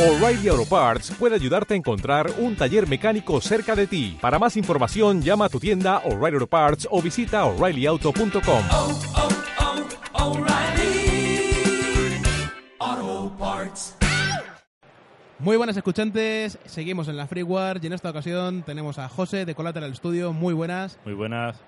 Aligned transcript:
O'Reilly 0.00 0.48
Auto 0.48 0.64
Parts 0.64 1.10
puede 1.18 1.34
ayudarte 1.34 1.74
a 1.74 1.76
encontrar 1.76 2.30
un 2.38 2.56
taller 2.56 2.88
mecánico 2.88 3.38
cerca 3.42 3.76
de 3.76 3.86
ti. 3.86 4.16
Para 4.18 4.38
más 4.38 4.56
información, 4.56 5.20
llama 5.20 5.44
a 5.44 5.48
tu 5.50 5.60
tienda 5.60 5.98
O'Reilly 6.06 6.36
Auto 6.36 6.46
Parts 6.46 6.88
o 6.90 7.02
visita 7.02 7.44
oreillyauto.com. 7.44 8.64
oh, 8.70 8.98
oh, 10.14 10.30
O'Reilly 10.30 11.52
Auto 12.78 13.36
Parts. 13.38 13.94
Muy 15.38 15.58
buenas 15.58 15.76
escuchantes, 15.76 16.58
seguimos 16.64 17.08
en 17.08 17.18
la 17.18 17.26
Freeware 17.26 17.80
y 17.82 17.86
en 17.86 17.92
esta 17.92 18.08
ocasión 18.08 18.62
tenemos 18.62 18.98
a 18.98 19.06
José 19.06 19.44
de 19.44 19.54
Collateral 19.54 19.94
Studio, 19.94 20.32
muy 20.32 20.54
buenas. 20.54 20.98
Muy 21.04 21.12
buenas. 21.12 21.60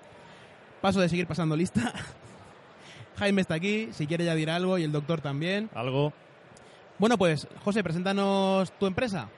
Paso 0.81 0.99
de 0.99 1.07
seguir 1.07 1.27
pasando 1.27 1.55
lista. 1.55 1.93
Jaime 3.17 3.41
está 3.41 3.53
aquí, 3.53 3.89
si 3.91 4.07
quiere 4.07 4.25
ya 4.25 4.33
dirá 4.33 4.55
algo 4.55 4.79
y 4.79 4.83
el 4.83 4.91
doctor 4.91 5.21
también. 5.21 5.69
¿Algo? 5.75 6.13
Bueno, 6.99 7.17
pues 7.17 7.47
José, 7.63 7.83
preséntanos 7.83 8.71
tu 8.73 8.85
empresa. 8.85 9.29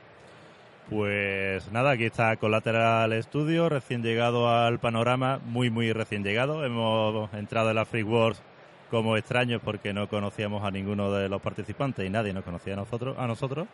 Pues 0.89 1.71
nada, 1.71 1.91
aquí 1.91 2.05
está 2.05 2.35
Collateral 2.35 3.11
Studio, 3.23 3.69
recién 3.69 4.03
llegado 4.03 4.49
al 4.49 4.79
panorama, 4.79 5.39
muy 5.43 5.71
muy 5.71 5.91
recién 5.93 6.23
llegado. 6.23 6.63
Hemos 6.63 7.33
entrado 7.33 7.69
en 7.69 7.75
la 7.75 7.85
Free 7.85 8.03
Wars 8.03 8.41
como 8.91 9.17
extraños 9.17 9.61
porque 9.63 9.93
no 9.93 10.07
conocíamos 10.07 10.63
a 10.63 10.69
ninguno 10.69 11.11
de 11.11 11.27
los 11.27 11.41
participantes 11.41 12.05
y 12.05 12.09
nadie 12.09 12.33
nos 12.33 12.43
conocía 12.43 12.73
a 12.73 12.77
nosotros. 12.77 13.17
A 13.17 13.25
nosotros. 13.25 13.67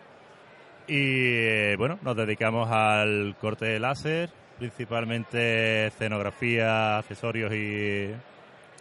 Y 0.87 0.95
eh, 0.95 1.75
bueno, 1.77 1.99
nos 2.01 2.15
dedicamos 2.15 2.71
al 2.71 3.35
corte 3.41 3.65
de 3.65 3.79
láser, 3.79 4.29
principalmente 4.57 5.87
escenografía, 5.87 6.97
accesorios 6.97 7.53
y, 7.53 8.09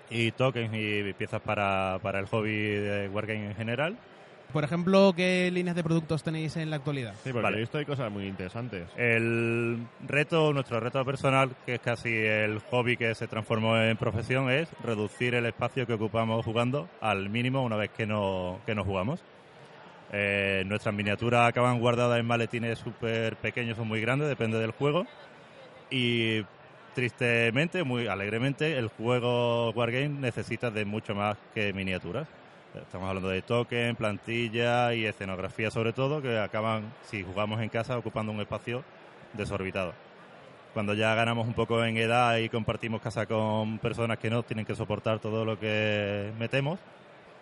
y 0.09 0.31
tokens 0.33 0.73
y 0.73 1.13
piezas 1.15 1.41
para, 1.41 1.99
para 2.01 2.21
el 2.21 2.27
hobby 2.27 2.53
de 2.53 3.09
Wargame 3.09 3.47
en 3.47 3.55
general. 3.57 3.97
Por 4.53 4.65
ejemplo, 4.65 5.13
¿qué 5.17 5.51
líneas 5.53 5.77
de 5.77 5.85
productos 5.85 6.23
tenéis 6.23 6.57
en 6.57 6.71
la 6.71 6.77
actualidad? 6.77 7.15
Sí, 7.23 7.31
porque 7.31 7.43
Vale. 7.43 7.57
he 7.59 7.61
visto 7.61 7.79
hay 7.79 7.85
cosas 7.85 8.11
muy 8.11 8.27
interesantes. 8.27 8.89
El 8.97 9.87
reto, 10.07 10.53
nuestro 10.53 10.81
reto 10.81 11.05
personal, 11.05 11.51
que 11.65 11.75
es 11.75 11.81
casi 11.81 12.09
el 12.13 12.59
hobby 12.71 12.97
que 12.97 13.15
se 13.15 13.29
transformó 13.29 13.77
en 13.77 13.97
profesión, 13.97 14.51
es 14.51 14.69
reducir 14.83 15.35
el 15.35 15.47
espacio 15.47 15.87
que 15.87 15.93
ocupamos 15.93 16.45
jugando 16.45 16.89
al 17.01 17.31
mínimo 17.31 17.63
una 17.63 17.77
vez 17.77 17.91
que 17.91 18.07
no, 18.07 18.59
que 18.67 18.75
no 18.75 18.85
jugamos. 18.85 19.21
Eh, 20.13 20.65
nuestras 20.67 20.95
miniaturas 20.95 21.49
acaban 21.49 21.79
guardadas 21.79 22.19
en 22.19 22.27
maletines 22.27 22.79
súper 22.79 23.37
pequeños 23.37 23.79
o 23.79 23.85
muy 23.85 24.01
grandes, 24.01 24.29
depende 24.29 24.59
del 24.59 24.73
juego. 24.73 25.07
Y 25.91 26.43
tristemente, 26.95 27.85
muy 27.85 28.09
alegremente, 28.09 28.77
el 28.77 28.89
juego 28.89 29.71
Wargame 29.71 30.09
necesita 30.09 30.71
de 30.71 30.85
mucho 30.85 31.15
más 31.15 31.37
que 31.55 31.73
miniaturas. 31.73 32.27
Estamos 32.75 33.09
hablando 33.09 33.29
de 33.29 33.43
token, 33.43 33.97
plantilla 33.97 34.95
y 34.95 35.05
escenografía 35.05 35.71
sobre 35.71 35.93
todo, 35.93 36.23
que 36.23 36.39
acaban, 36.39 36.85
si 37.03 37.23
jugamos 37.25 37.61
en 37.61 37.69
casa, 37.69 37.99
ocupando 37.99 38.31
un 38.33 38.41
espacio 38.41 38.85
desorbitado. 39.33 39.93
Cuando 40.73 40.95
ya 40.95 41.15
ganamos 41.17 41.49
un 41.49 41.55
poco 41.55 41.85
en 41.85 41.97
edad 41.97 42.37
y 42.37 42.49
compartimos 42.49 43.01
casa 43.01 43.27
con 43.27 43.79
personas 43.79 44.19
que 44.19 44.31
no 44.31 44.45
tienen 44.45 44.65
que 44.65 44.77
soportar 44.77 45.19
todo 45.19 45.45
lo 45.45 45.59
que 45.59 46.31
metemos, 46.39 46.79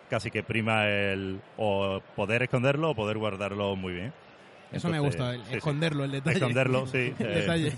casi 0.09 0.31
que 0.31 0.43
prima 0.43 0.87
el 0.89 1.41
o 1.59 2.01
poder 2.17 2.43
esconderlo 2.45 2.91
o 2.91 2.95
poder 2.95 3.19
guardarlo 3.19 3.77
muy 3.77 3.93
bien. 3.93 4.13
Eso 4.73 4.89
me 4.89 4.99
gusta, 4.99 5.35
el 5.35 5.45
sí, 5.45 5.57
esconderlo, 5.57 6.05
el 6.05 6.11
detalle. 6.13 6.37
Esconderlo, 6.37 6.87
sí. 6.87 7.15
el 7.19 7.27
Eh, 7.27 7.35
detalle. 7.41 7.73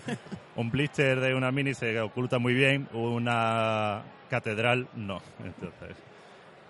un 0.54 0.70
blister 0.70 1.18
de 1.18 1.34
una 1.34 1.50
mini 1.50 1.74
se 1.74 2.00
oculta 2.00 2.38
muy 2.38 2.54
bien, 2.54 2.88
una 2.92 4.02
catedral 4.28 4.86
no. 4.94 5.20
Entonces, 5.44 5.96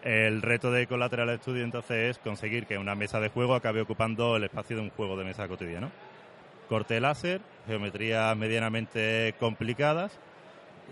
el 0.02 0.42
reto 0.42 0.70
de 0.70 0.86
Collateral 0.86 1.38
Studio 1.38 1.64
entonces 1.64 2.10
es 2.10 2.18
conseguir 2.18 2.66
que 2.66 2.78
una 2.78 2.94
mesa 2.94 3.20
de 3.20 3.28
juego 3.28 3.54
acabe 3.54 3.82
ocupando 3.82 4.36
el 4.36 4.44
espacio 4.44 4.76
de 4.76 4.82
un 4.82 4.90
juego 4.90 5.16
de 5.16 5.24
mesa 5.24 5.46
cotidiano. 5.48 5.90
Corte 6.68 7.00
láser, 7.00 7.40
geometrías 7.66 8.36
medianamente 8.36 9.34
complicadas 9.38 10.18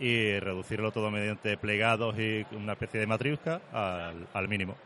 y 0.01 0.39
reducirlo 0.39 0.93
todo 0.93 1.11
mediante 1.11 1.57
plegados 1.57 2.19
y 2.19 2.47
una 2.53 2.73
especie 2.73 3.01
de 3.01 3.07
matriusca 3.07 3.61
al, 3.73 4.49
mínimo. 4.49 4.77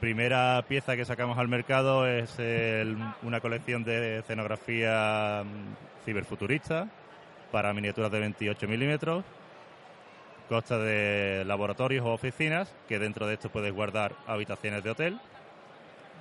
Primera 0.00 0.62
pieza 0.68 0.96
que 0.96 1.04
sacamos 1.04 1.38
al 1.38 1.48
mercado 1.48 2.06
es 2.06 2.36
una 3.22 3.40
colección 3.40 3.84
de 3.84 4.18
escenografía 4.18 5.44
mm, 5.44 6.04
ciberfuturista 6.04 6.88
para 7.50 7.72
miniaturas 7.72 8.10
de 8.12 8.20
28 8.20 8.68
milímetros. 8.68 9.24
Consta 10.54 10.78
de 10.78 11.42
laboratorios 11.46 12.06
o 12.06 12.12
oficinas 12.12 12.72
que 12.86 13.00
dentro 13.00 13.26
de 13.26 13.34
esto 13.34 13.48
puedes 13.48 13.72
guardar 13.72 14.12
habitaciones 14.24 14.84
de 14.84 14.90
hotel, 14.90 15.18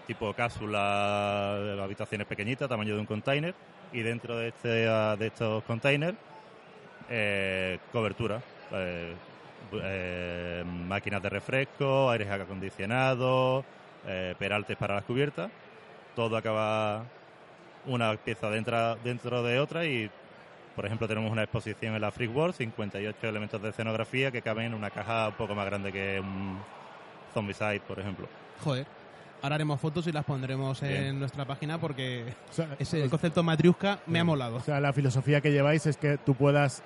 tipo 0.07 0.33
cápsula, 0.33 1.53
habitaciones 1.83 2.25
pequeñitas, 2.25 2.67
tamaño 2.67 2.95
de 2.95 3.01
un 3.01 3.05
container, 3.05 3.53
y 3.91 4.01
dentro 4.01 4.35
de, 4.35 4.47
este, 4.47 4.87
ah, 4.89 5.15
de 5.19 5.27
estos 5.27 5.63
containers, 5.65 6.17
eh, 7.11 7.77
cobertura. 7.91 8.41
eh, 8.71 9.13
eh, 9.71 10.63
máquinas 10.65 11.21
de 11.21 11.29
refresco, 11.29 12.09
aires 12.09 12.27
acondicionados, 12.31 13.63
peraltes 14.39 14.75
para 14.77 14.95
las 14.95 15.03
cubiertas. 15.03 15.51
Todo 16.15 16.37
acaba 16.37 17.05
una 17.85 18.17
pieza 18.17 18.49
dentro, 18.49 18.95
dentro 19.03 19.43
de 19.43 19.59
otra 19.59 19.85
y, 19.85 20.09
por 20.75 20.85
ejemplo, 20.85 21.07
tenemos 21.07 21.31
una 21.31 21.43
exposición 21.43 21.95
en 21.95 22.01
la 22.01 22.11
Freak 22.11 22.35
World, 22.35 22.55
58 22.55 23.27
elementos 23.27 23.61
de 23.61 23.69
escenografía 23.69 24.31
que 24.31 24.41
caben 24.41 24.67
en 24.67 24.73
una 24.73 24.89
caja 24.89 25.27
un 25.29 25.35
poco 25.35 25.53
más 25.55 25.65
grande 25.65 25.91
que 25.91 26.19
un 26.19 26.57
Zombicide, 27.33 27.79
por 27.81 27.99
ejemplo. 27.99 28.27
Joder. 28.63 28.85
Ahora 29.41 29.55
haremos 29.55 29.79
fotos 29.81 30.07
y 30.07 30.11
las 30.13 30.23
pondremos 30.23 30.79
Bien. 30.81 30.93
en 31.03 31.19
nuestra 31.19 31.43
página 31.45 31.77
porque 31.77 32.33
O 32.49 32.53
sea, 32.53 32.69
ese 32.79 33.09
concepto 33.09 33.43
matriusca 33.43 33.99
me 34.07 34.19
ha 34.19 34.23
molado. 34.23 34.55
o 34.55 34.61
sea, 34.61 34.79
la 34.79 34.93
filosofía 34.93 35.41
que 35.41 35.51
lleváis 35.51 35.85
es 35.85 35.97
que 35.97 36.17
tú 36.17 36.33
puedas 36.33 36.81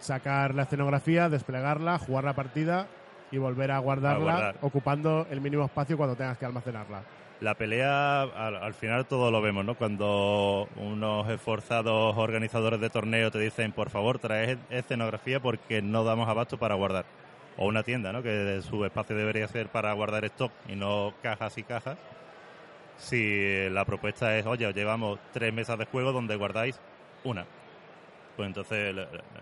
sacar 0.00 0.54
la 0.54 0.62
escenografía, 0.62 1.28
desplegarla, 1.28 1.98
jugar 1.98 2.24
la 2.24 2.32
partida 2.34 2.88
y 3.30 3.38
volver 3.38 3.70
a 3.70 3.78
guardarla, 3.78 4.32
guardar. 4.32 4.56
ocupando 4.62 5.26
el 5.30 5.40
mínimo 5.40 5.64
espacio 5.64 5.96
cuando 5.96 6.16
tengas 6.16 6.36
que 6.36 6.46
almacenarla. 6.46 7.02
La 7.40 7.54
pelea, 7.54 8.22
al, 8.22 8.56
al 8.56 8.74
final 8.74 9.06
todo 9.06 9.30
lo 9.30 9.40
vemos, 9.40 9.64
¿no? 9.64 9.74
Cuando 9.74 10.68
unos 10.76 11.26
esforzados 11.30 12.14
organizadores 12.18 12.80
de 12.80 12.90
torneo 12.90 13.30
te 13.30 13.38
dicen, 13.38 13.72
por 13.72 13.88
favor, 13.88 14.18
trae 14.18 14.58
escenografía 14.68 15.40
porque 15.40 15.80
no 15.80 16.04
damos 16.04 16.28
abasto 16.28 16.58
para 16.58 16.74
guardar. 16.74 17.06
O 17.56 17.66
una 17.66 17.82
tienda, 17.82 18.12
¿no? 18.12 18.22
Que 18.22 18.60
su 18.62 18.84
espacio 18.84 19.16
debería 19.16 19.48
ser 19.48 19.68
para 19.68 19.92
guardar 19.94 20.24
stock 20.26 20.52
y 20.68 20.76
no 20.76 21.14
cajas 21.22 21.56
y 21.56 21.62
cajas. 21.62 21.96
Si 22.98 23.68
la 23.70 23.86
propuesta 23.86 24.36
es, 24.36 24.44
oye, 24.44 24.66
os 24.66 24.74
llevamos 24.74 25.18
tres 25.32 25.52
mesas 25.54 25.78
de 25.78 25.86
juego 25.86 26.12
donde 26.12 26.36
guardáis 26.36 26.78
una. 27.24 27.46
Pues 28.36 28.48
entonces 28.48 28.94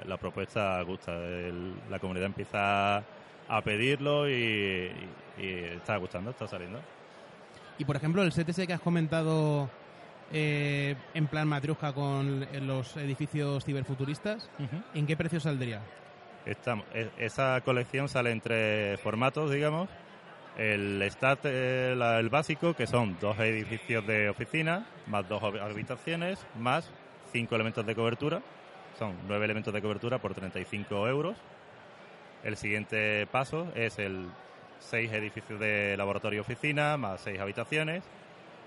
la, 0.06 0.16
propuesta 0.18 0.80
gusta. 0.82 1.14
El- 1.14 1.74
la 1.90 1.98
comunidad 1.98 2.26
empieza 2.26 2.98
a 3.48 3.62
pedirlo 3.64 4.28
y- 4.28 4.92
y 5.36 5.48
está 5.76 5.96
gustando, 5.96 6.30
está 6.30 6.46
saliendo. 6.46 6.80
Y 7.78 7.84
por 7.84 7.96
ejemplo, 7.96 8.22
el 8.22 8.32
set 8.32 8.48
ese 8.48 8.66
que 8.66 8.72
has 8.72 8.80
comentado 8.80 9.70
eh, 10.32 10.96
en 11.14 11.26
plan 11.28 11.46
matriusca 11.48 11.92
con 11.92 12.46
los 12.66 12.96
edificios 12.96 13.64
ciberfuturistas, 13.64 14.50
¿en 14.94 15.06
qué 15.06 15.16
precio 15.16 15.40
saldría? 15.40 15.80
Estamos, 16.44 16.84
e- 16.92 17.10
esa 17.18 17.60
colección 17.64 18.08
sale 18.08 18.30
entre 18.32 18.96
formatos, 18.98 19.50
digamos. 19.50 19.88
El 20.56 21.00
stat, 21.10 21.40
eh, 21.44 21.94
la- 21.96 22.18
el 22.18 22.30
básico, 22.30 22.74
que 22.74 22.86
son 22.88 23.16
dos 23.20 23.38
edificios 23.38 24.04
de 24.06 24.28
oficina, 24.28 24.86
más 25.06 25.28
dos 25.28 25.40
hab- 25.42 25.60
habitaciones, 25.60 26.44
más 26.58 26.90
cinco 27.32 27.54
elementos 27.54 27.86
de 27.86 27.94
cobertura. 27.94 28.42
Son 28.98 29.14
nueve 29.28 29.44
elementos 29.44 29.72
de 29.72 29.80
cobertura 29.80 30.18
por 30.18 30.34
35 30.34 31.06
euros. 31.06 31.36
El 32.42 32.56
siguiente 32.56 33.26
paso 33.30 33.68
es 33.76 33.98
el 34.00 34.26
seis 34.80 35.12
edificios 35.12 35.58
de 35.60 35.96
laboratorio 35.96 36.38
y 36.38 36.40
oficina, 36.40 36.96
más 36.96 37.20
seis 37.20 37.38
habitaciones, 37.40 38.02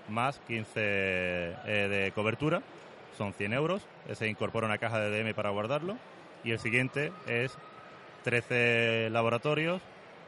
más 0.08 0.38
15 0.46 0.70
eh, 0.76 1.54
de 1.64 2.12
cobertura. 2.14 2.62
Son 3.16 3.32
100 3.32 3.52
euros. 3.52 3.82
Se 4.14 4.28
incorpora 4.28 4.66
una 4.66 4.78
caja 4.78 5.00
de 5.00 5.10
DM 5.10 5.34
para 5.34 5.50
guardarlo. 5.50 5.96
Y 6.44 6.52
el 6.52 6.58
siguiente 6.58 7.12
es 7.26 7.56
13 8.24 9.08
laboratorios, 9.10 9.82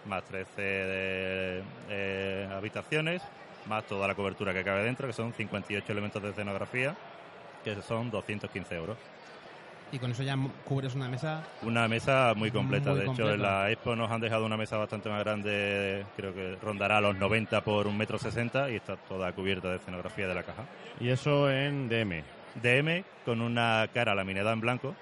más 0.07 0.25
13 0.25 0.63
de, 0.63 1.63
eh, 1.89 2.49
habitaciones, 2.53 3.23
más 3.67 3.85
toda 3.85 4.07
la 4.07 4.15
cobertura 4.15 4.53
que 4.53 4.65
cabe 4.65 4.85
dentro, 4.85 5.07
que 5.07 5.13
son 5.13 5.33
58 5.33 5.91
elementos 5.91 6.23
de 6.23 6.31
escenografía, 6.31 6.95
que 7.65 7.81
son 7.83 8.11
215 8.11 8.75
euros. 8.75 8.97
Y 9.93 9.99
con 9.99 10.11
eso 10.11 10.23
ya 10.23 10.37
cubres 10.65 10.95
una 10.95 11.09
mesa. 11.09 11.45
Una 11.63 11.87
mesa 11.87 12.35
muy 12.37 12.51
completa. 12.51 12.91
Muy 12.91 12.99
de 12.99 13.05
hecho, 13.05 13.23
completa. 13.23 13.35
en 13.35 13.43
la 13.43 13.71
Expo 13.71 13.95
nos 13.95 14.11
han 14.11 14.21
dejado 14.21 14.45
una 14.45 14.57
mesa 14.57 14.77
bastante 14.77 15.09
más 15.09 15.23
grande, 15.23 16.05
creo 16.17 16.35
que 16.35 16.57
rondará 16.61 17.01
los 17.01 17.17
90 17.17 17.63
por 17.63 17.87
un 17.87 17.97
metro 17.97 18.19
60 18.19 18.71
y 18.71 18.77
está 18.77 18.97
toda 18.97 19.33
cubierta 19.33 19.71
de 19.71 19.77
escenografía 19.77 20.27
de 20.27 20.35
la 20.35 20.43
caja. 20.43 20.65
Y 20.99 21.11
eso 21.11 21.51
en 21.51 21.89
DM. 21.89 22.23
DM 22.61 23.05
con 23.25 23.41
una 23.41 23.89
cara 23.93 24.15
laminada 24.15 24.53
en 24.53 24.61
blanco 24.61 24.95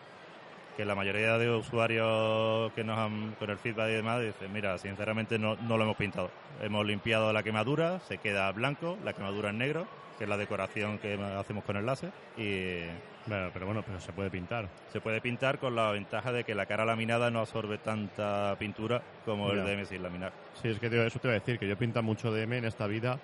que 0.76 0.84
la 0.84 0.94
mayoría 0.94 1.38
de 1.38 1.50
usuarios 1.50 2.73
que 2.73 2.84
nos 2.84 2.99
han, 2.99 3.34
con 3.38 3.50
el 3.50 3.58
feedback 3.58 3.90
y 3.90 3.94
demás, 3.94 4.20
dicen, 4.20 4.52
mira, 4.52 4.79
sinceramente 4.79 5.38
no, 5.38 5.56
no 5.56 5.76
lo 5.76 5.84
hemos 5.84 5.96
pintado. 5.96 6.31
Hemos 6.62 6.87
limpiado 6.87 7.32
la 7.32 7.43
quemadura, 7.43 8.00
se 8.00 8.19
queda 8.19 8.50
blanco, 8.52 8.96
la 9.05 9.12
quemadura 9.12 9.50
en 9.50 9.58
negro, 9.58 9.87
que 10.17 10.25
es 10.25 10.31
la 10.31 10.37
decoración 10.37 10.99
que 10.99 11.14
hacemos 11.38 11.64
con 11.64 11.76
el 11.76 11.87
láser, 11.87 12.11
y 12.37 12.84
Bueno, 13.25 13.51
pero 13.53 13.67
bueno, 13.67 13.83
pero 13.85 14.01
se 14.01 14.13
puede 14.13 14.31
pintar. 14.31 14.69
se 14.89 15.01
puede 15.01 15.21
pintar 15.21 15.59
con 15.59 15.75
la 15.77 15.91
ventaja 15.93 16.33
de 16.33 16.45
que 16.45 16.55
la 16.55 16.67
cara 16.67 16.85
laminada 16.85 17.31
no 17.31 17.41
absorbe 17.41 17.79
tanta 17.79 18.57
pintura 18.59 19.03
como 19.25 19.53
el 19.53 19.59
Ya. 19.59 19.65
DM 19.65 19.85
sin 19.87 20.03
laminar. 20.03 20.33
Sí, 20.55 20.69
es 20.69 20.79
que 20.81 20.91
te- 20.91 21.07
eso 21.07 21.19
te 21.21 21.29
iba 21.29 21.37
a 21.37 21.39
decir, 21.41 21.59
que 21.59 21.69
yo 21.69 21.77
pinta 21.77 22.03
mucho 22.03 22.33
DM 22.33 22.59
en 22.59 22.65
esta 22.65 22.87
vida 22.87 23.21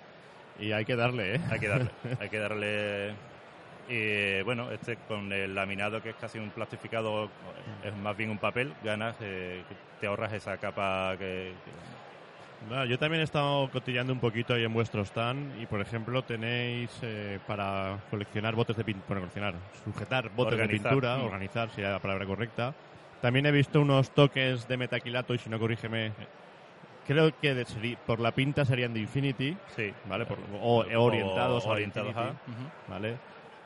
y 0.57 0.71
hay 0.71 0.85
que 0.85 0.95
darle, 0.95 1.35
¿eh? 1.35 1.39
Hay 1.49 1.59
que 1.59 1.67
darle, 1.67 1.91
hay 2.21 2.29
que 2.29 2.37
darle. 2.37 3.15
Y 3.87 4.41
bueno, 4.43 4.71
este 4.71 4.97
con 5.07 5.31
el 5.33 5.53
laminado 5.55 6.01
que 6.01 6.11
es 6.11 6.15
casi 6.15 6.37
un 6.37 6.51
plastificado, 6.51 7.31
es 7.83 7.95
más 7.95 8.15
bien 8.15 8.29
un 8.29 8.39
papel, 8.39 8.75
ganas, 8.81 9.17
eh, 9.19 9.65
te 9.99 10.07
ahorras 10.07 10.31
esa 10.33 10.57
capa 10.59 11.15
que, 11.17 11.57
Bueno, 12.67 12.85
yo 12.85 12.97
también 12.99 13.21
he 13.21 13.23
estado 13.23 13.69
cotillando 13.71 14.11
un 14.13 14.19
poquito 14.19 14.53
ahí 14.53 14.63
en 14.63 14.73
vuestro 14.73 15.01
stand 15.03 15.61
y, 15.61 15.65
por 15.65 15.81
ejemplo, 15.81 16.21
tenéis 16.23 16.91
eh, 17.01 17.39
para 17.47 17.97
coleccionar 18.11 18.53
botes 18.53 18.75
de 18.75 18.83
pintura, 18.83 19.05
bueno, 19.07 19.21
coleccionar, 19.21 19.55
sujetar 19.83 20.29
botes 20.35 20.57
de 20.57 20.63
Organizar. 20.63 20.91
pintura, 20.91 21.17
Mm. 21.17 21.23
organizar, 21.25 21.69
sería 21.71 21.91
la 21.91 21.99
palabra 21.99 22.25
correcta. 22.25 22.73
También 23.21 23.45
he 23.45 23.51
visto 23.51 23.81
unos 23.81 24.11
toques 24.11 24.67
de 24.67 24.77
metaquilato 24.77 25.33
y, 25.33 25.37
si 25.39 25.49
no, 25.49 25.57
corrígeme, 25.57 26.11
creo 27.07 27.31
que 27.41 27.55
de- 27.55 27.65
seri- 27.65 27.97
por 28.05 28.19
la 28.19 28.31
pinta 28.31 28.65
serían 28.65 28.93
de 28.93 28.99
Infinity, 29.01 29.57
sí, 29.75 29.91
¿vale? 30.05 30.25
Por- 30.25 30.37
o, 30.61 30.85
orientados 31.01 31.65
a 31.65 31.69
orientados 31.69 32.15
a- 32.15 32.21
Infinity, 32.21 32.69
¿vale? 32.87 33.15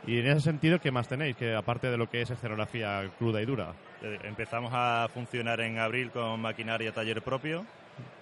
Y 0.06 0.20
en 0.20 0.28
ese 0.28 0.42
sentido, 0.42 0.80
¿qué 0.80 0.92
más 0.92 1.08
tenéis? 1.08 1.36
Que 1.36 1.56
aparte 1.56 1.90
de 1.90 1.98
lo 1.98 2.10
que 2.10 2.22
es 2.22 2.30
escenografía 2.30 3.04
cruda 3.18 3.42
y 3.42 3.46
dura. 3.46 3.74
Eh, 4.02 4.20
Empezamos 4.26 4.72
a 4.74 5.08
funcionar 5.14 5.62
en 5.62 5.80
abril 5.80 6.10
con 6.12 6.42
maquinaria 6.42 6.92
taller 6.92 7.22
propio, 7.22 7.66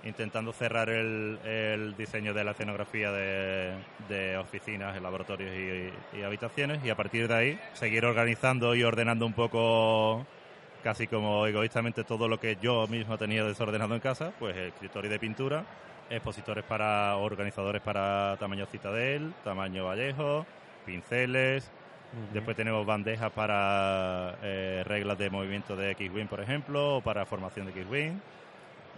intentando 0.04 0.52
cerrar 0.54 0.90
el, 0.90 1.40
el 1.46 1.96
diseño 1.96 2.34
de 2.34 2.44
la 2.44 2.52
escenografía 2.52 3.12
de, 3.12 3.74
de 4.10 4.38
oficinas, 4.38 5.00
laboratorios 5.02 5.52
y, 5.54 6.18
y 6.18 6.24
habitaciones 6.24 6.84
y 6.84 6.90
a 6.90 6.96
partir 6.96 7.28
de 7.28 7.34
ahí 7.34 7.60
seguir 7.74 8.06
organizando 8.06 8.74
y 8.76 8.84
ordenando 8.84 9.26
un 9.26 9.34
poco 9.34 10.26
casi 10.84 11.08
como 11.08 11.46
egoístamente 11.46 12.04
todo 12.04 12.28
lo 12.28 12.40
que 12.40 12.58
yo 12.62 12.88
mismo 12.88 13.18
tenía 13.18 13.44
desordenado 13.44 13.94
en 13.94 14.00
casa, 14.00 14.34
pues 14.40 14.58
escritorio 14.58 15.12
de 15.12 15.20
pintura, 15.20 15.64
expositores 16.10 16.64
para 16.64 17.16
organizadores 17.18 17.82
para 17.82 18.38
tamaño 18.40 18.66
Citadel, 18.66 19.34
tamaño 19.44 19.86
Vallejo, 19.86 20.46
pinceles, 20.86 21.72
Después 22.34 22.58
tenemos 22.58 22.86
bandejas 22.86 23.32
para 23.32 24.36
eh, 24.44 24.84
reglas 24.86 25.18
de 25.18 25.30
movimiento 25.30 25.78
de 25.78 25.92
X-Wing, 25.92 26.28
por 26.28 26.42
ejemplo, 26.42 26.98
o 26.98 27.02
para 27.02 27.26
formación 27.26 27.68
de 27.68 27.72
X-Wing. 27.72 28.20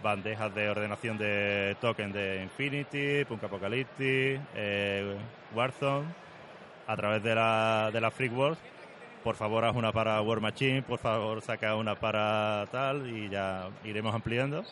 Bandejas 0.04 0.54
de 0.54 0.68
ordenación 0.68 1.16
de 1.16 1.78
token 1.80 2.12
de 2.12 2.42
Infinity, 2.42 3.24
Punk 3.24 3.42
Apocalyptic, 3.42 4.38
eh, 4.54 5.16
Warzone. 5.54 6.04
A 6.86 6.94
través 6.94 7.22
de 7.22 7.34
la, 7.34 7.88
de 7.90 8.02
la 8.02 8.10
Freak 8.10 8.36
Wars, 8.36 8.58
por 9.22 9.34
favor 9.36 9.64
haz 9.64 9.74
una 9.74 9.92
para 9.92 10.20
War 10.20 10.42
Machine, 10.42 10.82
por 10.82 10.98
favor 10.98 11.40
saca 11.40 11.74
una 11.76 11.94
para 11.94 12.66
tal 12.70 13.08
y 13.08 13.30
ya 13.30 13.70
iremos 13.82 14.14
ampliando. 14.14 14.62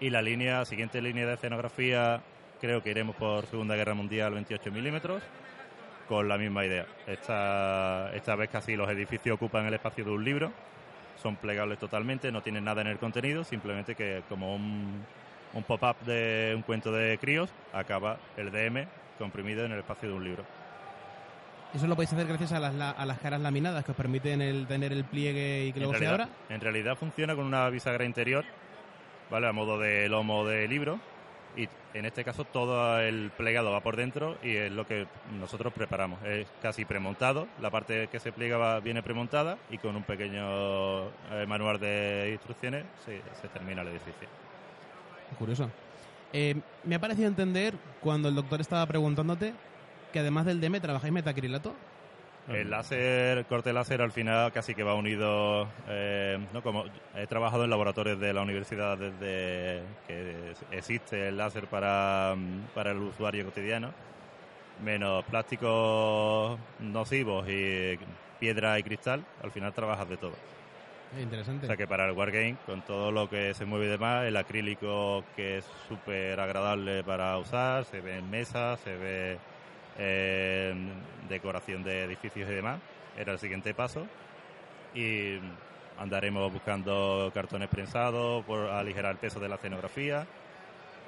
Y 0.00 0.08
la 0.08 0.22
línea, 0.22 0.64
siguiente 0.64 1.02
línea 1.02 1.26
de 1.26 1.34
escenografía, 1.34 2.22
creo 2.62 2.82
que 2.82 2.92
iremos 2.92 3.16
por 3.16 3.44
Segunda 3.44 3.76
Guerra 3.76 3.92
Mundial 3.92 4.32
28 4.32 4.72
milímetros 4.72 5.22
con 6.08 6.26
la 6.28 6.38
misma 6.38 6.64
idea. 6.64 6.86
Esta, 7.06 8.10
esta 8.14 8.36
vez 8.36 8.48
casi 8.48 8.74
los 8.74 8.88
edificios 8.88 9.34
ocupan 9.34 9.66
el 9.66 9.74
espacio 9.74 10.02
de 10.02 10.10
un 10.12 10.24
libro, 10.24 10.50
son 11.22 11.36
plegables 11.36 11.78
totalmente, 11.78 12.30
no 12.32 12.42
tienen 12.42 12.64
nada 12.64 12.80
en 12.80 12.86
el 12.88 12.98
contenido, 12.98 13.44
simplemente 13.44 13.94
que 13.94 14.22
como 14.28 14.54
un, 14.54 15.04
un 15.54 15.62
pop-up 15.64 15.96
de 16.06 16.52
un 16.56 16.62
cuento 16.62 16.90
de 16.92 17.18
críos, 17.18 17.50
acaba 17.72 18.18
el 18.36 18.50
DM 18.50 18.86
comprimido 19.18 19.64
en 19.64 19.72
el 19.72 19.78
espacio 19.80 20.08
de 20.08 20.14
un 20.14 20.24
libro. 20.24 20.44
Eso 21.74 21.86
lo 21.86 21.94
podéis 21.94 22.12
hacer 22.12 22.26
gracias 22.26 22.52
a 22.52 22.58
las, 22.58 22.74
la- 22.74 22.90
a 22.90 23.06
las 23.06 23.18
caras 23.20 23.40
laminadas 23.40 23.84
que 23.84 23.92
os 23.92 23.96
permiten 23.96 24.40
el, 24.42 24.66
tener 24.66 24.92
el 24.92 25.04
pliegue 25.04 25.66
y 25.66 25.72
que 25.72 25.78
luego 25.80 25.94
se 25.94 26.06
abra. 26.06 26.28
en 26.48 26.60
realidad 26.60 26.96
funciona 26.96 27.36
con 27.36 27.44
una 27.46 27.68
bisagra 27.70 28.04
interior, 28.04 28.44
¿vale? 29.30 29.46
A 29.46 29.52
modo 29.52 29.78
de 29.78 30.08
lomo 30.08 30.44
de 30.46 30.66
libro. 30.66 30.98
Y 31.56 31.68
en 31.94 32.06
este 32.06 32.22
caso 32.24 32.44
todo 32.44 33.00
el 33.00 33.32
plegado 33.36 33.72
va 33.72 33.80
por 33.80 33.96
dentro 33.96 34.38
y 34.42 34.54
es 34.54 34.70
lo 34.70 34.86
que 34.86 35.06
nosotros 35.38 35.72
preparamos. 35.72 36.22
Es 36.24 36.46
casi 36.62 36.84
premontado. 36.84 37.48
La 37.60 37.70
parte 37.70 38.06
que 38.08 38.20
se 38.20 38.30
pliega 38.32 38.56
va- 38.56 38.80
viene 38.80 39.02
premontada 39.02 39.58
y 39.70 39.78
con 39.78 39.96
un 39.96 40.04
pequeño 40.04 41.06
eh, 41.08 41.44
manual 41.48 41.80
de 41.80 42.30
instrucciones 42.32 42.84
se, 43.04 43.20
termina 43.48 43.82
el 43.82 43.88
edificio. 43.88 44.28
Curioso. 45.38 45.70
Eh, 46.32 46.54
me 46.84 46.94
ha 46.94 47.00
parecido 47.00 47.26
entender 47.28 47.74
cuando 48.00 48.28
el 48.28 48.34
doctor 48.36 48.60
estaba 48.60 48.86
preguntándote 48.86 49.52
que 50.12 50.18
además 50.20 50.46
del 50.46 50.60
DM 50.60 50.80
trabajáis 50.80 51.12
metacrilato. 51.12 51.74
El 52.50 52.70
láser, 52.70 53.38
el 53.38 53.44
corte 53.46 53.72
láser 53.72 54.02
al 54.02 54.10
final 54.10 54.52
casi 54.52 54.74
que 54.74 54.82
va 54.82 54.94
unido, 54.94 55.68
eh, 55.88 56.38
¿no? 56.52 56.62
Como 56.62 56.84
he 57.14 57.26
trabajado 57.26 57.64
en 57.64 57.70
laboratorios 57.70 58.18
de 58.18 58.32
la 58.32 58.42
universidad 58.42 58.98
desde 58.98 59.82
que 60.06 60.54
existe 60.72 61.28
el 61.28 61.36
láser 61.36 61.66
para, 61.66 62.34
para 62.74 62.90
el 62.90 62.98
usuario 62.98 63.44
cotidiano, 63.44 63.92
menos 64.84 65.24
plásticos 65.26 66.58
nocivos 66.80 67.48
y 67.48 67.98
piedra 68.40 68.78
y 68.78 68.82
cristal, 68.82 69.24
al 69.42 69.52
final 69.52 69.72
trabajas 69.72 70.08
de 70.08 70.16
todo. 70.16 70.34
Interesante. 71.20 71.66
O 71.66 71.68
sea 71.68 71.76
que 71.76 71.86
para 71.86 72.06
el 72.06 72.12
Wargame, 72.12 72.56
con 72.66 72.82
todo 72.82 73.10
lo 73.10 73.28
que 73.28 73.52
se 73.54 73.64
mueve 73.64 73.86
y 73.86 73.88
demás, 73.88 74.26
el 74.26 74.36
acrílico 74.36 75.24
que 75.34 75.58
es 75.58 75.64
súper 75.88 76.38
agradable 76.38 77.02
para 77.02 77.36
usar, 77.38 77.84
se 77.84 78.00
ve 78.00 78.18
en 78.18 78.30
mesas, 78.30 78.78
se 78.80 78.96
ve 78.96 79.38
decoración 81.28 81.82
de 81.82 82.04
edificios 82.04 82.48
y 82.48 82.54
demás, 82.54 82.80
era 83.16 83.32
el 83.32 83.38
siguiente 83.38 83.74
paso. 83.74 84.06
Y 84.94 85.38
andaremos 85.98 86.52
buscando 86.52 87.30
cartones 87.34 87.68
prensados 87.68 88.44
por 88.44 88.68
aligerar 88.70 89.12
el 89.12 89.18
peso 89.18 89.38
de 89.40 89.48
la 89.48 89.56
escenografía, 89.56 90.26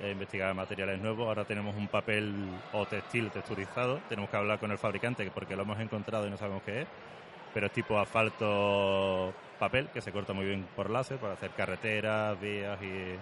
e 0.00 0.10
investigar 0.10 0.54
materiales 0.54 1.00
nuevos. 1.00 1.28
Ahora 1.28 1.44
tenemos 1.44 1.76
un 1.76 1.88
papel 1.88 2.34
o 2.72 2.86
textil 2.86 3.30
texturizado, 3.30 4.00
tenemos 4.08 4.30
que 4.30 4.36
hablar 4.36 4.58
con 4.58 4.70
el 4.70 4.78
fabricante 4.78 5.30
porque 5.32 5.54
lo 5.54 5.62
hemos 5.62 5.78
encontrado 5.80 6.26
y 6.26 6.30
no 6.30 6.36
sabemos 6.36 6.62
qué 6.64 6.82
es 6.82 6.88
pero 7.52 7.66
es 7.66 7.72
tipo 7.72 7.98
asfalto 7.98 9.32
papel 9.58 9.88
que 9.88 10.00
se 10.00 10.12
corta 10.12 10.32
muy 10.32 10.44
bien 10.44 10.66
por 10.74 10.90
láser 10.90 11.18
para 11.18 11.34
hacer 11.34 11.50
carreteras, 11.50 12.40
vías 12.40 12.80
y 12.82 13.16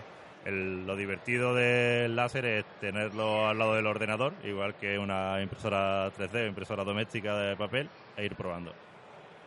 el- 0.45 0.87
lo 0.87 0.97
divertido 0.97 1.55
del 1.55 2.17
láser 2.17 2.45
es 2.47 2.65
tenerlo 2.81 3.49
al 3.49 3.59
lado 3.59 3.75
del 3.75 3.87
ordenador, 3.87 4.33
igual 4.45 4.75
que 4.75 4.99
una 4.99 5.41
impresora 5.43 6.11
3D, 6.17 6.47
impresora 6.49 6.85
doméstica 6.85 7.37
de 7.37 7.57
papel, 7.57 7.89
e 8.17 8.25
ir 8.25 8.35
probando. 8.35 8.73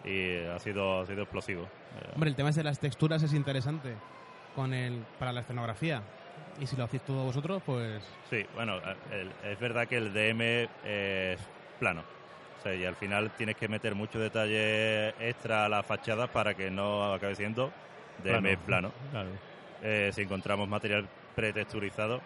Y 0.06 0.38
ha 0.46 0.60
sido, 0.60 1.02
ha 1.02 1.06
sido 1.06 1.24
explosivo. 1.24 1.64
Eh, 1.64 2.10
Hombre, 2.16 2.30
el 2.30 2.36
tema 2.36 2.50
ese 2.50 2.60
de 2.60 2.66
las 2.66 2.80
texturas 2.80 3.24
es 3.24 3.34
interesante 3.34 3.96
con 4.56 4.74
el, 4.74 5.02
para 5.18 5.32
la 5.34 5.42
escenografía. 5.42 6.02
Y 6.60 6.68
si 6.68 6.76
lo 6.76 6.84
hacéis 6.84 7.02
todos 7.04 7.26
vosotros, 7.26 7.62
pues 7.66 8.04
Sí, 8.30 8.46
bueno, 8.54 8.80
el- 9.12 9.32
es 9.52 9.60
verdad 9.60 9.88
que 9.88 9.98
el 9.98 10.14
DM 10.14 10.68
es 10.86 11.40
plano. 11.80 12.04
O 12.60 12.62
sea, 12.64 12.76
y 12.76 12.86
al 12.86 12.96
final 12.96 13.32
tienes 13.32 13.56
que 13.58 13.68
meter 13.68 13.96
mucho 13.96 14.20
detalle 14.20 15.10
extra 15.20 15.66
a 15.66 15.70
las 15.70 15.86
fachadas 15.86 16.30
para 16.30 16.54
que 16.54 16.70
no 16.70 17.14
acabe 17.14 17.36
siendo 17.36 17.72
DM 18.24 18.58
plano. 18.58 18.92
Claro. 19.12 19.30
Eh, 19.84 20.12
si 20.14 20.22
encontramos 20.22 20.68
material 20.68 21.08
pretexturizado, 21.36 22.22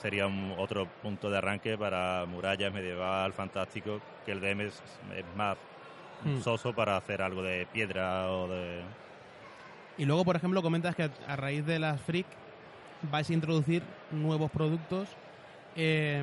sería 0.00 0.26
un 0.26 0.54
otro 0.56 0.86
punto 1.02 1.28
de 1.28 1.38
arranque 1.38 1.76
para 1.76 2.24
murallas 2.26 2.72
medieval, 2.72 3.32
fantástico, 3.32 4.00
que 4.24 4.32
el 4.32 4.40
DM 4.40 4.62
es, 4.62 4.82
es 5.16 5.24
más 5.36 5.58
Hmm. 6.24 6.40
soso 6.40 6.74
para 6.74 6.96
hacer 6.96 7.22
algo 7.22 7.42
de 7.42 7.66
piedra 7.72 8.30
o 8.30 8.48
de... 8.48 8.82
Y 9.96 10.04
luego, 10.04 10.24
por 10.24 10.36
ejemplo, 10.36 10.62
comentas 10.62 10.94
que 10.94 11.10
a 11.26 11.36
raíz 11.36 11.64
de 11.64 11.78
las 11.78 12.00
Freak 12.00 12.26
vais 13.10 13.28
a 13.28 13.32
introducir 13.32 13.82
nuevos 14.10 14.50
productos. 14.50 15.08
Eh, 15.76 16.22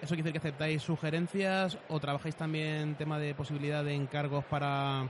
¿Eso 0.00 0.14
quiere 0.14 0.22
decir 0.22 0.32
que 0.32 0.38
aceptáis 0.38 0.82
sugerencias 0.82 1.78
o 1.88 2.00
trabajáis 2.00 2.36
también 2.36 2.94
tema 2.96 3.18
de 3.18 3.34
posibilidad 3.34 3.84
de 3.84 3.94
encargos 3.94 4.44
para 4.44 5.08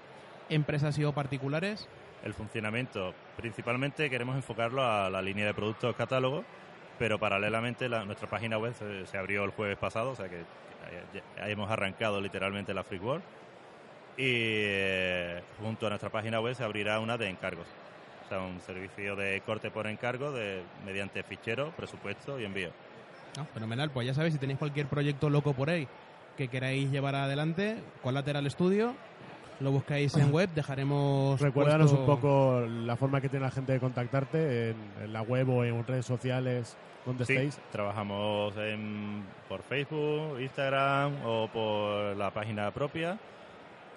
empresas 0.48 0.98
y 0.98 1.04
o 1.04 1.12
particulares? 1.12 1.88
El 2.24 2.32
funcionamiento, 2.34 3.12
principalmente 3.36 4.08
queremos 4.08 4.34
enfocarlo 4.34 4.82
a 4.82 5.10
la 5.10 5.20
línea 5.20 5.44
de 5.46 5.52
productos 5.54 5.94
catálogo, 5.94 6.42
pero 6.98 7.18
paralelamente 7.18 7.88
la- 7.88 8.04
nuestra 8.06 8.28
página 8.28 8.56
web 8.56 8.74
se, 8.74 9.06
se 9.06 9.18
abrió 9.18 9.44
el 9.44 9.50
jueves 9.50 9.76
pasado, 9.76 10.10
o 10.12 10.16
sea 10.16 10.28
que 10.28 10.38
ya- 11.12 11.22
ya 11.42 11.48
hemos 11.50 11.70
arrancado 11.70 12.20
literalmente 12.20 12.72
la 12.72 12.82
Free 12.82 12.98
World. 12.98 13.22
Y 14.16 14.22
eh, 14.24 15.42
junto 15.60 15.86
a 15.86 15.90
nuestra 15.90 16.08
página 16.08 16.40
web 16.40 16.54
se 16.54 16.64
abrirá 16.64 16.98
una 17.00 17.18
de 17.18 17.28
encargos. 17.28 17.66
O 18.24 18.28
sea, 18.28 18.40
un 18.40 18.60
servicio 18.60 19.16
de 19.16 19.42
corte 19.44 19.70
por 19.70 19.86
encargo 19.86 20.32
de, 20.32 20.62
mediante 20.86 21.22
fichero, 21.24 21.72
presupuesto 21.76 22.40
y 22.40 22.44
envío. 22.44 22.70
Ah, 23.38 23.44
fenomenal, 23.52 23.90
pues 23.90 24.06
ya 24.06 24.14
sabéis, 24.14 24.32
si 24.34 24.40
tenéis 24.40 24.58
cualquier 24.58 24.86
proyecto 24.86 25.28
loco 25.28 25.52
por 25.52 25.68
ahí 25.68 25.86
que 26.38 26.48
queráis 26.48 26.90
llevar 26.90 27.14
adelante, 27.16 27.76
Collateral 28.02 28.50
Studio, 28.50 28.94
lo 29.60 29.70
buscáis 29.70 30.14
en 30.16 30.32
web, 30.32 30.50
dejaremos... 30.54 31.40
Recuérdanos 31.40 31.90
puesto- 31.92 32.00
un 32.00 32.06
poco 32.06 32.60
la 32.68 32.96
forma 32.96 33.20
que 33.20 33.28
tiene 33.28 33.44
la 33.44 33.50
gente 33.50 33.72
de 33.72 33.80
contactarte 33.80 34.70
en, 34.70 34.76
en 35.04 35.12
la 35.12 35.22
web 35.22 35.48
o 35.50 35.64
en 35.64 35.86
redes 35.86 36.04
sociales 36.06 36.76
donde 37.06 37.24
Sí, 37.26 37.34
estéis. 37.34 37.60
trabajamos 37.70 38.56
en- 38.56 39.22
por 39.48 39.62
Facebook, 39.62 40.40
Instagram 40.40 41.12
o 41.24 41.48
por 41.52 42.16
la 42.16 42.30
página 42.30 42.70
propia. 42.70 43.18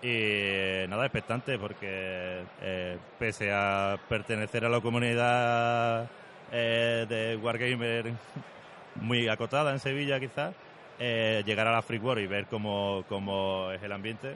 Y 0.01 0.87
nada, 0.89 1.05
expectante 1.05 1.57
porque 1.57 2.43
eh, 2.61 2.97
pese 3.17 3.51
a 3.51 3.97
pertenecer 4.07 4.63
a 4.63 4.69
la 4.69 4.79
comunidad 4.79 6.07
eh, 6.51 7.05
de 7.09 7.35
Wargamer 7.37 8.11
muy 9.01 9.27
acotada 9.27 9.71
en 9.71 9.79
Sevilla 9.79 10.19
quizás, 10.19 10.53
eh, 10.99 11.41
llegar 11.45 11.65
a 11.67 11.71
la 11.71 11.81
Freak 11.81 12.03
War 12.03 12.19
y 12.19 12.27
ver 12.27 12.45
cómo, 12.45 13.03
cómo 13.09 13.71
es 13.71 13.81
el 13.81 13.91
ambiente, 13.91 14.35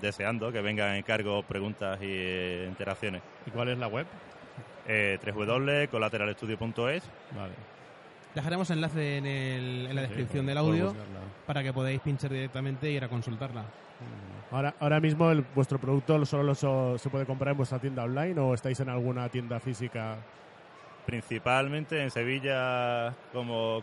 deseando 0.00 0.52
que 0.52 0.60
vengan 0.60 0.94
encargos, 0.96 1.44
preguntas 1.44 1.98
y 2.00 2.06
eh, 2.08 2.66
interacciones. 2.68 3.22
¿Y 3.46 3.50
cuál 3.50 3.68
es 3.68 3.78
la 3.78 3.88
web? 3.88 4.06
Eh, 4.86 5.18
www.collateralestudio.es 5.24 7.02
Vale. 7.36 7.52
Dejaremos 8.34 8.70
enlace 8.70 9.16
en, 9.18 9.26
el- 9.26 9.86
en 9.88 9.96
la 9.96 10.02
Sí, 10.02 10.08
descripción 10.08 10.46
del 10.46 10.58
audio 10.58 10.94
para 11.46 11.62
que 11.62 11.72
podáis 11.72 12.00
pinchar 12.00 12.30
directamente 12.30 12.86
e 12.88 12.92
ir 12.92 13.04
a 13.04 13.08
consultarla. 13.08 13.64
Ahora, 14.50 14.74
ahora 14.80 15.00
mismo 15.00 15.30
el- 15.30 15.44
vuestro 15.54 15.78
producto 15.78 16.24
solo 16.24 16.42
lo 16.44 16.54
so- 16.54 16.96
se 16.98 17.10
puede 17.10 17.26
comprar 17.26 17.50
en 17.52 17.56
vuestra 17.58 17.78
tienda 17.78 18.04
online 18.04 18.38
o 18.40 18.54
estáis 18.54 18.78
en 18.80 18.88
alguna 18.88 19.28
tienda 19.28 19.58
física. 19.60 20.16
principalmente 21.06 22.02
en 22.02 22.10
Sevilla, 22.10 23.14
como 23.32 23.82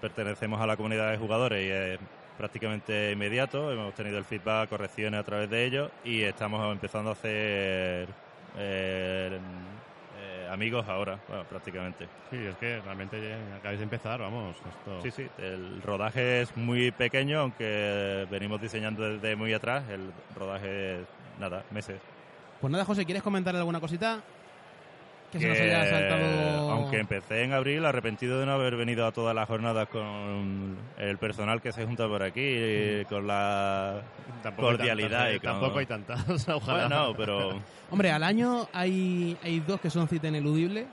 pertenecemos 0.00 0.58
a 0.62 0.66
la 0.66 0.76
comunidad 0.78 1.10
de 1.10 1.18
jugadores 1.18 1.62
y 1.62 1.68
es 1.70 1.98
prácticamente 2.36 3.12
inmediato, 3.12 3.70
hemos 3.72 3.94
tenido 3.94 4.18
el 4.18 4.24
feedback, 4.24 4.68
correcciones 4.68 5.20
a 5.20 5.22
través 5.22 5.48
de 5.50 5.64
ellos 5.64 5.90
y 6.04 6.22
estamos 6.22 6.72
empezando 6.72 7.10
a 7.10 7.12
hacer 7.12 8.08
eh, 8.56 9.38
eh, 10.18 10.48
amigos 10.50 10.86
ahora, 10.88 11.18
bueno, 11.28 11.44
prácticamente. 11.44 12.08
Sí, 12.30 12.36
es 12.36 12.56
que 12.56 12.80
realmente 12.80 13.20
ya 13.20 13.56
acabáis 13.56 13.78
de 13.78 13.84
empezar, 13.84 14.20
vamos. 14.20 14.56
Esto... 14.56 15.02
Sí, 15.02 15.10
sí, 15.10 15.28
el 15.38 15.82
rodaje 15.82 16.42
es 16.42 16.56
muy 16.56 16.90
pequeño, 16.90 17.40
aunque 17.40 18.26
venimos 18.30 18.60
diseñando 18.60 19.02
desde 19.02 19.36
muy 19.36 19.52
atrás, 19.52 19.84
el 19.88 20.10
rodaje 20.36 21.00
es, 21.00 21.06
nada, 21.38 21.64
meses. 21.70 22.00
Pues 22.60 22.70
nada, 22.70 22.84
José, 22.84 23.04
¿quieres 23.04 23.22
comentar 23.22 23.54
alguna 23.54 23.80
cosita? 23.80 24.22
Que 25.34 25.40
se 25.40 25.48
nos 25.48 25.58
haya 25.60 25.90
saltado... 25.90 26.70
aunque 26.70 26.98
empecé 26.98 27.42
en 27.42 27.52
abril, 27.52 27.84
arrepentido 27.84 28.40
de 28.40 28.46
no 28.46 28.52
haber 28.52 28.76
venido 28.76 29.04
a 29.06 29.12
todas 29.12 29.34
las 29.34 29.46
jornadas 29.48 29.88
con 29.88 30.76
el 30.98 31.18
personal 31.18 31.60
que 31.60 31.72
se 31.72 31.84
junta 31.84 32.06
por 32.08 32.22
aquí, 32.22 32.40
y 32.40 33.04
con 33.06 33.26
la 33.26 34.00
Tampoco 34.42 34.68
hay 34.70 34.76
cordialidad 34.76 35.10
tantas, 35.10 35.32
y 35.32 35.36
eh, 35.36 35.40
con- 35.40 35.50
Tampoco 35.50 35.78
hay 35.80 35.86
tantas, 35.86 36.48
ojalá. 36.48 36.86
Bueno, 36.88 37.14
pero 37.16 37.60
Hombre, 37.90 38.10
al 38.12 38.22
año 38.22 38.68
hay, 38.72 39.36
hay 39.42 39.60
dos 39.60 39.80
que 39.80 39.90
son 39.90 40.08
cita 40.08 40.28
ineludible, 40.28 40.86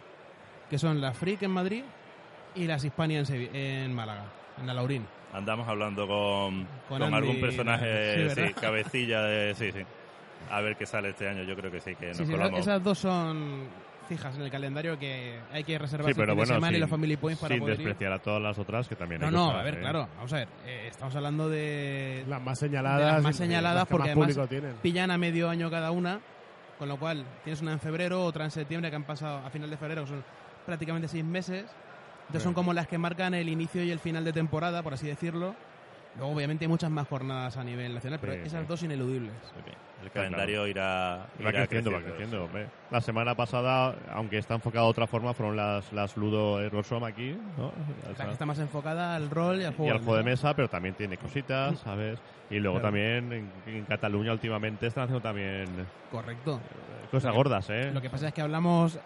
que 0.70 0.78
son 0.78 1.00
la 1.02 1.14
Freak 1.14 1.44
en 1.44 1.52
Madrid 1.52 1.84
y 2.56 2.66
las 2.66 2.84
Hispania 2.84 3.20
en, 3.20 3.26
Sevi- 3.26 3.50
en 3.54 3.94
Málaga, 3.94 4.26
en 4.60 4.68
la 4.68 4.74
Laurín. 4.74 5.06
andamos 5.34 5.68
hablando 5.68 6.08
con, 6.08 6.66
Con 6.90 7.00
con 7.00 7.04
Andy, 7.04 7.16
algún 7.16 7.40
personaje, 7.42 8.54
cabecilla 8.60 9.22
de... 9.22 9.54
Sí, 9.56 9.72
sí. 9.72 9.80
A 10.50 10.60
ver 10.62 10.76
qué 10.76 10.86
sale 10.86 11.10
este 11.10 11.30
año, 11.30 11.44
yo 11.44 11.56
creo 11.56 11.72
que 11.72 11.80
sí, 11.80 11.96
que 11.96 12.08
nos 12.08 12.18
Sí, 12.18 12.26
sí, 12.26 12.32
colamos. 12.32 12.60
esas 12.60 12.84
dos 12.84 12.98
son 12.98 13.68
fijas 14.18 14.36
en 14.36 14.41
el 14.41 14.51
calendario 14.51 15.00
que 15.00 15.39
hay 15.53 15.63
que 15.63 15.77
reservar 15.80 16.06
Sí, 16.06 16.12
el 16.12 16.15
pero 16.15 16.34
fin 16.34 16.36
de 16.36 16.41
bueno, 16.41 16.53
semana 16.56 16.77
y 16.77 16.80
los 16.82 16.89
Family 16.89 17.15
Points 17.18 17.39
para 17.41 17.53
sin 17.56 17.60
poder 17.62 17.80
ir. 17.80 17.86
despreciar 17.86 18.12
a 18.12 18.20
todas 18.20 18.41
las 18.41 18.58
otras 18.60 18.88
que 18.89 18.96
también 18.98 19.22
No, 19.22 19.27
hay 19.27 19.34
no, 19.34 19.51
a 19.51 19.63
ver, 19.63 19.75
¿eh? 19.75 19.80
claro, 19.80 20.10
vamos 20.18 20.34
a 20.34 20.36
ver, 20.36 20.48
eh, 20.65 20.88
estamos 20.89 21.15
hablando 21.15 21.48
de 21.50 22.25
Las 22.27 22.41
más 22.41 22.60
señaladas. 22.60 23.13
Las 23.13 23.24
más 23.24 23.36
señaladas, 23.38 23.75
las 23.75 23.88
que 23.88 23.91
porque 23.91 24.10
más 24.10 24.18
además- 24.18 24.36
público 24.36 24.48
tienen. 24.50 24.75
pillan 24.82 25.12
a 25.12 25.18
medio 25.18 25.50
año 25.50 25.70
cada 25.72 25.91
una, 25.91 26.20
con 26.77 26.89
lo 26.89 26.98
cual 26.98 27.24
tienes 27.46 27.62
una 27.62 27.72
en 27.72 27.80
febrero, 27.80 28.25
otra 28.25 28.44
en 28.44 28.51
septiembre 28.51 28.89
que 28.89 28.96
han 28.98 29.03
pasado 29.06 29.46
a 29.46 29.50
final 29.50 29.70
de 29.70 29.77
febrero, 29.77 30.01
que 30.03 30.10
son 30.10 30.24
prácticamente 30.65 31.08
seis 31.08 31.24
meses. 31.24 31.65
Entonces 32.24 32.44
son 32.44 32.53
como 32.53 32.74
las 32.74 32.88
que 32.88 32.98
marcan 32.98 33.34
el 33.34 33.48
inicio 33.50 33.84
y 33.84 33.91
el 33.91 34.00
final 34.00 34.24
de 34.25 34.34
temporada, 34.34 34.84
por 34.84 34.94
así 34.94 35.08
decirlo. 35.08 35.56
Luego, 36.18 36.34
obviamente, 36.34 36.65
hay 36.65 36.70
muchas 36.70 36.91
más 36.91 37.08
jornadas 37.08 37.56
a 37.58 37.63
nivel 37.63 37.94
nacional, 37.94 38.20
pero 38.20 38.34
Sí, 38.34 38.39
esas 38.46 38.62
sí. 38.62 38.68
dos 38.68 38.84
ineludibles. 38.84 39.34
El 40.03 40.12
calendario 40.12 40.68
irá, 40.68 41.18
Va 41.39 41.50
irá 41.50 41.51
creciendo, 41.68 41.91
va 41.91 42.01
creciendo. 42.01 42.44
hombre. 42.46 42.68
La 42.89 43.00
semana 43.01 43.36
pasada, 43.36 43.96
aunque 44.10 44.38
está 44.38 44.56
enfocado 44.56 44.86
de 44.88 44.91
otra 44.91 45.08
forma, 45.08 45.34
fueron 45.34 45.56
las, 45.56 45.91
las 45.94 46.18
Ludo 46.18 46.58
Aerosom 46.58 47.03
aquí, 47.03 47.38
¿no? 47.56 47.72
La 48.18 48.25
que 48.25 48.32
está 48.32 48.46
más 48.46 48.60
enfocada 48.60 49.15
al 49.15 49.30
rol 49.30 49.62
y 49.62 49.63
al 49.63 49.74
y 49.74 49.77
juego, 49.77 49.91
al 49.94 50.00
juego 50.00 50.18
de 50.18 50.24
mesa, 50.24 50.53
pero 50.56 50.68
también 50.68 50.96
tiene 50.96 51.18
cositas, 51.18 51.80
¿sabes? 51.80 52.20
Y 52.50 52.60
luego 52.60 52.80
Claro. 52.80 52.88
también 52.88 53.32
en, 53.32 53.63
en 53.65 53.86
Cataluña 53.86 54.34
últimamente 54.34 54.88
están 54.88 55.03
haciendo 55.06 55.22
también 55.22 55.86
Correcto. 56.10 56.60
cosas 57.10 57.34
gordas, 57.34 57.70
¿eh? 57.70 57.91
Lo 57.94 58.01
que 58.01 58.10
pasa 58.10 58.27
es 58.27 58.34
que 58.34 58.41
hablamos 58.41 59.00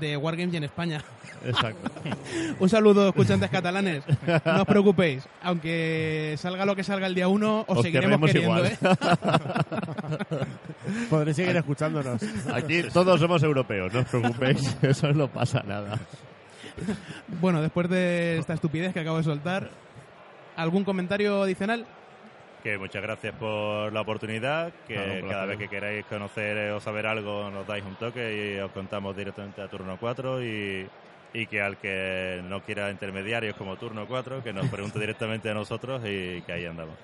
de 0.00 0.16
Wargames 0.16 0.54
y 0.54 0.56
en 0.56 0.64
España. 0.64 1.02
Exacto. 1.44 1.90
Un 2.60 2.68
saludo, 2.68 3.08
escuchantes 3.08 3.50
catalanes. 3.50 4.04
No 4.44 4.62
os 4.62 4.66
preocupéis. 4.66 5.26
Aunque 5.42 6.34
salga 6.38 6.64
lo 6.64 6.76
que 6.76 6.84
salga 6.84 7.06
el 7.06 7.14
día 7.14 7.28
1, 7.28 7.64
os, 7.66 7.78
Os 7.78 7.82
seguiremos 7.82 8.30
queriendo, 8.30 8.58
igual. 8.58 8.72
¿eh? 8.72 8.78
Podréis 11.10 11.36
seguir 11.36 11.56
escuchándonos. 11.56 12.22
Aquí 12.52 12.82
todos 12.92 13.20
somos 13.20 13.42
europeos, 13.42 13.92
no 13.92 14.00
os 14.00 14.06
preocupéis, 14.06 14.76
eso 14.82 15.12
no 15.12 15.28
pasa 15.28 15.62
nada. 15.66 15.98
Bueno, 17.40 17.60
después 17.60 17.88
de 17.88 18.38
esta 18.38 18.54
estupidez 18.54 18.92
que 18.92 19.00
acabo 19.00 19.18
de 19.18 19.24
soltar, 19.24 19.70
¿algún 20.56 20.84
comentario 20.84 21.42
adicional? 21.42 21.86
Que 22.62 22.78
muchas 22.78 23.02
gracias 23.02 23.34
por 23.34 23.92
la 23.92 24.02
oportunidad, 24.02 24.72
que 24.86 25.24
cada 25.28 25.46
vez 25.46 25.58
que 25.58 25.68
queráis 25.68 26.04
conocer 26.06 26.70
o 26.70 26.80
saber 26.80 27.06
algo 27.06 27.50
nos 27.50 27.66
dais 27.66 27.84
un 27.84 27.96
toque 27.96 28.54
y 28.54 28.60
os 28.60 28.70
contamos 28.70 29.16
directamente 29.16 29.60
a 29.60 29.68
turno 29.68 29.96
4 29.98 30.44
y, 30.44 30.88
y 31.34 31.46
que 31.46 31.60
al 31.60 31.76
que 31.78 32.40
no 32.44 32.62
quiera 32.62 32.90
intermediarios 32.90 33.56
como 33.56 33.76
turno 33.76 34.06
4, 34.06 34.44
que 34.44 34.52
nos 34.52 34.68
pregunte 34.68 34.98
directamente 35.00 35.50
a 35.50 35.54
nosotros 35.54 36.02
y 36.04 36.40
que 36.42 36.52
ahí 36.52 36.64
andamos. 36.64 36.94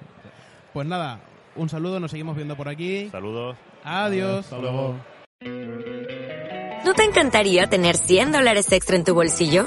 Pues 0.72 0.86
nada, 0.86 1.18
un 1.56 1.68
saludo, 1.68 1.98
nos 1.98 2.12
seguimos 2.12 2.36
viendo 2.36 2.56
por 2.56 2.68
aquí. 2.68 3.08
Saludos. 3.10 3.56
Adiós. 3.82 4.44
Hasta 4.44 4.58
luego. 4.58 4.94
¿No 6.84 6.94
te 6.94 7.04
encantaría 7.04 7.66
tener 7.66 7.96
100 7.96 8.32
dólares 8.32 8.70
extra 8.72 8.96
en 8.96 9.04
tu 9.04 9.12
bolsillo? 9.14 9.66